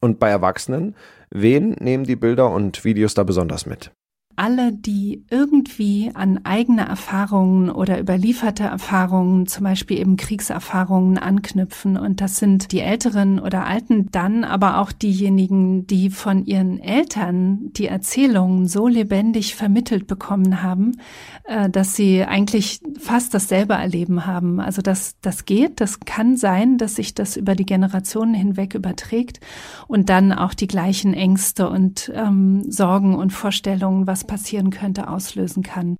Und 0.00 0.18
bei 0.18 0.30
Erwachsenen, 0.30 0.96
wen 1.30 1.70
nehmen 1.72 2.04
die 2.04 2.16
Bilder 2.16 2.50
und 2.50 2.84
Videos 2.84 3.14
da 3.14 3.22
besonders 3.22 3.66
mit? 3.66 3.92
Alle, 4.40 4.72
die 4.72 5.22
irgendwie 5.28 6.12
an 6.14 6.40
eigene 6.44 6.88
Erfahrungen 6.88 7.68
oder 7.68 8.00
überlieferte 8.00 8.62
Erfahrungen, 8.62 9.46
zum 9.46 9.64
Beispiel 9.64 10.00
eben 10.00 10.16
Kriegserfahrungen 10.16 11.18
anknüpfen. 11.18 11.98
Und 11.98 12.22
das 12.22 12.38
sind 12.38 12.72
die 12.72 12.80
Älteren 12.80 13.38
oder 13.38 13.66
Alten, 13.66 14.08
dann 14.12 14.44
aber 14.44 14.78
auch 14.78 14.92
diejenigen, 14.92 15.86
die 15.86 16.08
von 16.08 16.46
ihren 16.46 16.78
Eltern 16.80 17.70
die 17.74 17.84
Erzählungen 17.84 18.66
so 18.66 18.88
lebendig 18.88 19.56
vermittelt 19.56 20.06
bekommen 20.06 20.62
haben, 20.62 20.96
äh, 21.44 21.68
dass 21.68 21.94
sie 21.94 22.24
eigentlich 22.24 22.80
fast 22.98 23.34
dasselbe 23.34 23.74
erleben 23.74 24.24
haben. 24.24 24.58
Also 24.58 24.80
das, 24.80 25.16
das 25.20 25.44
geht, 25.44 25.82
das 25.82 26.00
kann 26.00 26.38
sein, 26.38 26.78
dass 26.78 26.96
sich 26.96 27.12
das 27.14 27.36
über 27.36 27.54
die 27.54 27.66
Generationen 27.66 28.32
hinweg 28.32 28.74
überträgt 28.74 29.40
und 29.86 30.08
dann 30.08 30.32
auch 30.32 30.54
die 30.54 30.66
gleichen 30.66 31.12
Ängste 31.12 31.68
und 31.68 32.10
ähm, 32.14 32.64
Sorgen 32.70 33.14
und 33.14 33.34
Vorstellungen, 33.34 34.06
was 34.06 34.29
passieren 34.30 34.70
könnte, 34.70 35.08
auslösen 35.08 35.64
kann. 35.64 35.96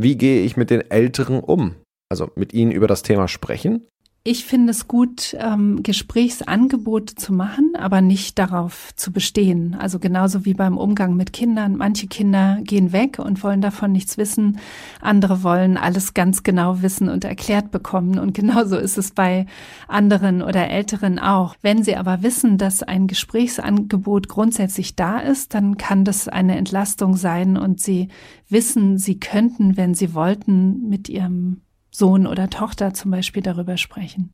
Wie 0.00 0.16
gehe 0.16 0.42
ich 0.42 0.56
mit 0.56 0.70
den 0.70 0.90
Älteren 0.90 1.40
um? 1.40 1.76
Also 2.10 2.30
mit 2.34 2.54
ihnen 2.54 2.72
über 2.72 2.86
das 2.86 3.02
Thema 3.02 3.28
sprechen? 3.28 3.86
Ich 4.24 4.44
finde 4.44 4.70
es 4.70 4.86
gut, 4.86 5.36
ähm, 5.40 5.82
Gesprächsangebote 5.82 7.16
zu 7.16 7.32
machen, 7.32 7.72
aber 7.76 8.00
nicht 8.00 8.38
darauf 8.38 8.94
zu 8.94 9.10
bestehen. 9.10 9.74
Also 9.74 9.98
genauso 9.98 10.44
wie 10.44 10.54
beim 10.54 10.78
Umgang 10.78 11.16
mit 11.16 11.32
Kindern. 11.32 11.74
Manche 11.76 12.06
Kinder 12.06 12.60
gehen 12.62 12.92
weg 12.92 13.18
und 13.18 13.42
wollen 13.42 13.60
davon 13.60 13.90
nichts 13.90 14.18
wissen. 14.18 14.60
Andere 15.00 15.42
wollen 15.42 15.76
alles 15.76 16.14
ganz 16.14 16.44
genau 16.44 16.82
wissen 16.82 17.08
und 17.08 17.24
erklärt 17.24 17.72
bekommen. 17.72 18.20
Und 18.20 18.32
genauso 18.32 18.76
ist 18.76 18.96
es 18.96 19.10
bei 19.10 19.46
anderen 19.88 20.40
oder 20.40 20.70
Älteren 20.70 21.18
auch. 21.18 21.56
Wenn 21.60 21.82
sie 21.82 21.96
aber 21.96 22.22
wissen, 22.22 22.58
dass 22.58 22.84
ein 22.84 23.08
Gesprächsangebot 23.08 24.28
grundsätzlich 24.28 24.94
da 24.94 25.18
ist, 25.18 25.52
dann 25.52 25.78
kann 25.78 26.04
das 26.04 26.28
eine 26.28 26.56
Entlastung 26.56 27.16
sein 27.16 27.56
und 27.56 27.80
sie 27.80 28.06
wissen, 28.48 28.98
sie 28.98 29.18
könnten, 29.18 29.76
wenn 29.76 29.94
sie 29.94 30.14
wollten, 30.14 30.88
mit 30.88 31.08
ihrem 31.08 31.62
Sohn 31.92 32.26
oder 32.26 32.50
Tochter 32.50 32.94
zum 32.94 33.10
Beispiel 33.10 33.42
darüber 33.42 33.76
sprechen. 33.76 34.32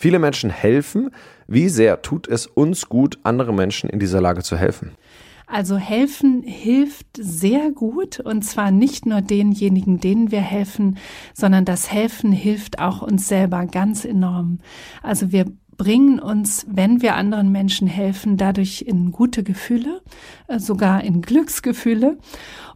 Viele 0.00 0.18
Menschen 0.18 0.48
helfen. 0.48 1.10
Wie 1.46 1.68
sehr 1.68 2.00
tut 2.00 2.26
es 2.26 2.46
uns 2.46 2.88
gut, 2.88 3.18
andere 3.22 3.52
Menschen 3.52 3.90
in 3.90 3.98
dieser 3.98 4.22
Lage 4.22 4.42
zu 4.42 4.56
helfen? 4.56 4.92
Also 5.46 5.76
helfen 5.76 6.42
hilft 6.42 7.08
sehr 7.18 7.72
gut 7.72 8.20
und 8.20 8.42
zwar 8.42 8.70
nicht 8.70 9.04
nur 9.04 9.20
denjenigen, 9.20 9.98
denen 9.98 10.30
wir 10.30 10.40
helfen, 10.40 10.96
sondern 11.34 11.64
das 11.64 11.90
Helfen 11.90 12.30
hilft 12.30 12.78
auch 12.78 13.02
uns 13.02 13.26
selber 13.26 13.66
ganz 13.66 14.04
enorm. 14.04 14.60
Also 15.02 15.32
wir 15.32 15.46
bringen 15.80 16.20
uns, 16.20 16.66
wenn 16.68 17.00
wir 17.00 17.14
anderen 17.14 17.50
Menschen 17.50 17.88
helfen, 17.88 18.36
dadurch 18.36 18.84
in 18.86 19.12
gute 19.12 19.42
Gefühle, 19.42 20.02
äh, 20.46 20.58
sogar 20.58 21.02
in 21.02 21.22
Glücksgefühle. 21.22 22.18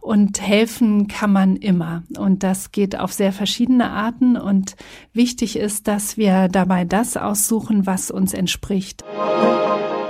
Und 0.01 0.41
helfen 0.41 1.07
kann 1.07 1.31
man 1.31 1.55
immer. 1.55 2.01
Und 2.17 2.41
das 2.41 2.71
geht 2.71 2.97
auf 2.99 3.13
sehr 3.13 3.31
verschiedene 3.31 3.91
Arten. 3.91 4.37
Und 4.37 4.75
wichtig 5.13 5.55
ist, 5.55 5.87
dass 5.87 6.17
wir 6.17 6.47
dabei 6.47 6.83
das 6.83 7.15
aussuchen, 7.15 7.85
was 7.85 8.09
uns 8.09 8.33
entspricht. 8.33 9.03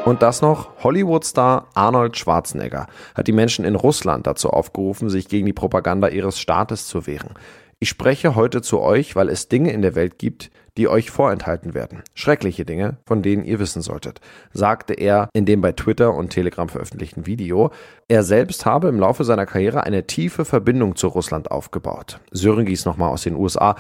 Und 0.06 0.22
das 0.22 0.42
noch, 0.42 0.70
Hollywood-Star 0.82 1.68
Arnold 1.74 2.16
Schwarzenegger 2.16 2.88
hat 3.14 3.28
die 3.28 3.34
Menschen 3.34 3.66
in 3.66 3.76
Russland 3.76 4.26
dazu 4.26 4.52
aufgerufen, 4.52 5.10
sich 5.10 5.28
gegen 5.28 5.46
die 5.46 5.54
Propaganda 5.54 6.08
ihres 6.08 6.40
Staates 6.40 6.88
zu 6.88 7.08
wehren. 7.08 7.32
Ich 7.80 7.90
spreche 7.90 8.36
heute 8.36 8.62
zu 8.62 8.80
euch, 8.80 9.16
weil 9.16 9.28
es 9.30 9.50
Dinge 9.50 9.72
in 9.72 9.82
der 9.82 9.96
Welt 9.96 10.18
gibt, 10.18 10.50
die 10.78 10.88
euch 10.88 11.12
vorenthalten 11.12 11.74
werden. 11.74 12.04
Schreckliche 12.14 12.66
Dinge, 12.66 12.98
von 13.06 13.22
denen 13.22 13.44
ihr 13.44 13.60
wissen 13.60 13.82
solltet, 13.82 14.22
sagte 14.54 14.94
er 14.94 15.30
in 15.34 15.46
dem 15.46 15.62
bei 15.62 15.74
Twitter 15.74 16.14
und 16.14 16.30
Telegram 16.30 16.70
veröffentlichten 16.70 17.26
Video. 17.26 17.72
Er 18.08 18.24
selbst 18.24 18.66
habe 18.66 18.88
im 18.88 19.00
Laufe 19.00 19.24
seiner 19.24 19.46
Karriere 19.46 19.84
eine 19.84 20.08
tiefe 20.08 20.46
Verbindung 20.46 20.96
zu 20.96 21.08
Russland 21.08 21.52
aufgebaut. 21.52 22.20
Sören 22.32 22.66
nochmal 22.86 23.12
aus 23.12 23.24
den 23.24 23.36
USA. 23.36 23.76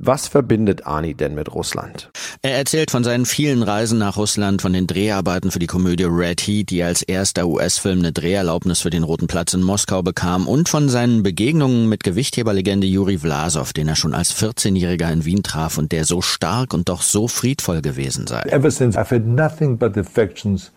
Was 0.00 0.28
verbindet 0.28 0.86
Ani 0.86 1.14
denn 1.14 1.34
mit 1.34 1.52
Russland? 1.52 2.10
Er 2.42 2.56
erzählt 2.56 2.92
von 2.92 3.02
seinen 3.02 3.26
vielen 3.26 3.64
Reisen 3.64 3.98
nach 3.98 4.16
Russland, 4.16 4.62
von 4.62 4.72
den 4.72 4.86
Dreharbeiten 4.86 5.50
für 5.50 5.58
die 5.58 5.66
Komödie 5.66 6.04
Red 6.04 6.40
Heat, 6.40 6.70
die 6.70 6.84
als 6.84 7.02
erster 7.02 7.48
US-Film 7.48 7.98
eine 7.98 8.12
Dreherlaubnis 8.12 8.80
für 8.80 8.90
den 8.90 9.02
Roten 9.02 9.26
Platz 9.26 9.54
in 9.54 9.62
Moskau 9.62 10.02
bekam, 10.02 10.46
und 10.46 10.68
von 10.68 10.88
seinen 10.88 11.24
Begegnungen 11.24 11.88
mit 11.88 12.04
Gewichtheberlegende 12.04 12.86
Juri 12.86 13.18
Vlasov, 13.18 13.72
den 13.72 13.88
er 13.88 13.96
schon 13.96 14.14
als 14.14 14.32
14-Jähriger 14.36 15.12
in 15.12 15.24
Wien 15.24 15.42
traf 15.42 15.78
und 15.78 15.90
der 15.90 16.04
so 16.04 16.22
stark 16.22 16.74
und 16.74 16.88
doch 16.88 17.02
so 17.02 17.26
friedvoll 17.26 17.82
gewesen 17.82 18.28
sei. 18.28 18.42
Ever 18.42 18.70
since 18.70 18.96
I've 18.96 19.10
had 19.10 19.26
nothing 19.26 19.76
but 19.78 19.98
affections 19.98 20.70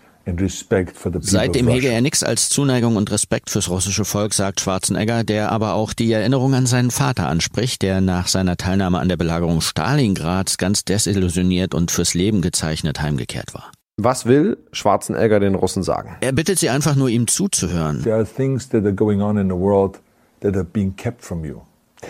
Seitdem 1.22 1.68
hege 1.68 1.88
er 1.88 2.02
nichts 2.02 2.24
als 2.24 2.50
Zuneigung 2.50 2.96
und 2.96 3.12
Respekt 3.12 3.50
fürs 3.50 3.70
russische 3.70 4.06
Volk, 4.06 4.34
sagt 4.34 4.62
Schwarzenegger, 4.62 5.24
der 5.24 5.52
aber 5.52 5.74
auch 5.74 5.94
die 5.94 6.12
Erinnerung 6.12 6.54
an 6.54 6.68
seinen 6.68 6.92
Vater 6.92 7.28
anspricht, 7.28 7.82
der 7.82 8.02
nach 8.02 8.28
seiner 8.28 8.56
Teilnahme 8.56 9.00
an 9.00 9.10
der 9.10 9.18
Belagerung 9.18 9.62
Stalingrads 9.62 10.58
ganz 10.58 10.86
desillusioniert 10.86 11.74
und 11.74 11.90
fürs 11.90 12.14
Leben 12.14 12.42
gezeichnet 12.42 13.02
heimgekehrt 13.02 13.54
war. 13.54 13.72
Was 13.98 14.26
will 14.26 14.58
Schwarzenegger 14.72 15.40
den 15.40 15.56
Russen 15.56 15.84
sagen? 15.84 16.18
Er 16.22 16.32
bittet 16.32 16.60
sie 16.60 16.70
einfach 16.70 16.96
nur, 16.96 17.10
ihm 17.10 17.28
zuzuhören. 17.28 18.02
There 18.04 18.16
are 18.16 18.26
things 18.26 18.70
that 18.70 18.84
are 18.84 18.94
going 18.94 19.22
on 19.22 19.38
in 19.38 19.48
the 19.48 19.56
world 19.56 20.00
that 20.42 20.56
are 20.56 20.64
being 20.64 20.96
kept 20.96 21.24
from 21.24 21.44
you. 21.44 21.62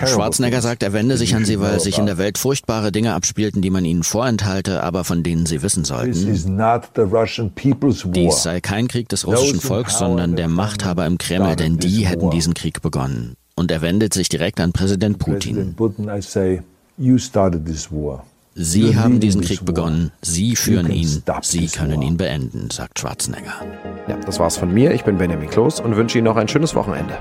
Schwarzenegger 0.05 0.61
sagt, 0.61 0.83
er 0.83 0.93
wende 0.93 1.17
sich 1.17 1.35
an 1.35 1.45
sie, 1.45 1.59
weil 1.59 1.79
sich 1.79 1.97
in 1.97 2.05
der 2.05 2.17
Welt 2.17 2.37
furchtbare 2.37 2.91
Dinge 2.91 3.13
abspielten, 3.13 3.61
die 3.61 3.69
man 3.69 3.85
ihnen 3.85 4.03
vorenthalte, 4.03 4.83
aber 4.83 5.03
von 5.03 5.23
denen 5.23 5.45
sie 5.45 5.61
wissen 5.61 5.83
sollten. 5.85 6.25
Dies 8.13 8.43
sei 8.43 8.61
kein 8.61 8.87
Krieg 8.87 9.09
des 9.09 9.27
russischen 9.27 9.59
Volks, 9.59 9.99
sondern 9.99 10.35
der 10.35 10.47
Machthaber 10.47 11.05
im 11.05 11.17
Kreml, 11.17 11.55
denn 11.55 11.77
die 11.77 12.07
hätten 12.07 12.29
diesen 12.29 12.53
Krieg 12.53 12.81
begonnen. 12.81 13.35
Und 13.55 13.69
er 13.71 13.81
wendet 13.81 14.13
sich 14.13 14.29
direkt 14.29 14.59
an 14.59 14.71
Präsident 14.71 15.19
Putin. 15.19 15.75
Sie 18.53 18.97
haben 18.97 19.19
diesen 19.19 19.41
Krieg 19.41 19.65
begonnen, 19.65 20.11
Sie 20.21 20.55
führen 20.55 20.91
ihn, 20.91 21.23
Sie 21.41 21.67
können 21.67 22.01
ihn 22.01 22.17
beenden, 22.17 22.69
sagt 22.69 22.99
Schwarzenegger. 22.99 23.53
Ja, 24.07 24.17
das 24.25 24.39
war's 24.39 24.57
von 24.57 24.73
mir. 24.73 24.91
Ich 24.93 25.03
bin 25.03 25.17
Benjamin 25.17 25.49
Kloß 25.49 25.79
und 25.79 25.95
wünsche 25.95 26.17
Ihnen 26.17 26.25
noch 26.25 26.35
ein 26.35 26.47
schönes 26.47 26.75
Wochenende. 26.75 27.13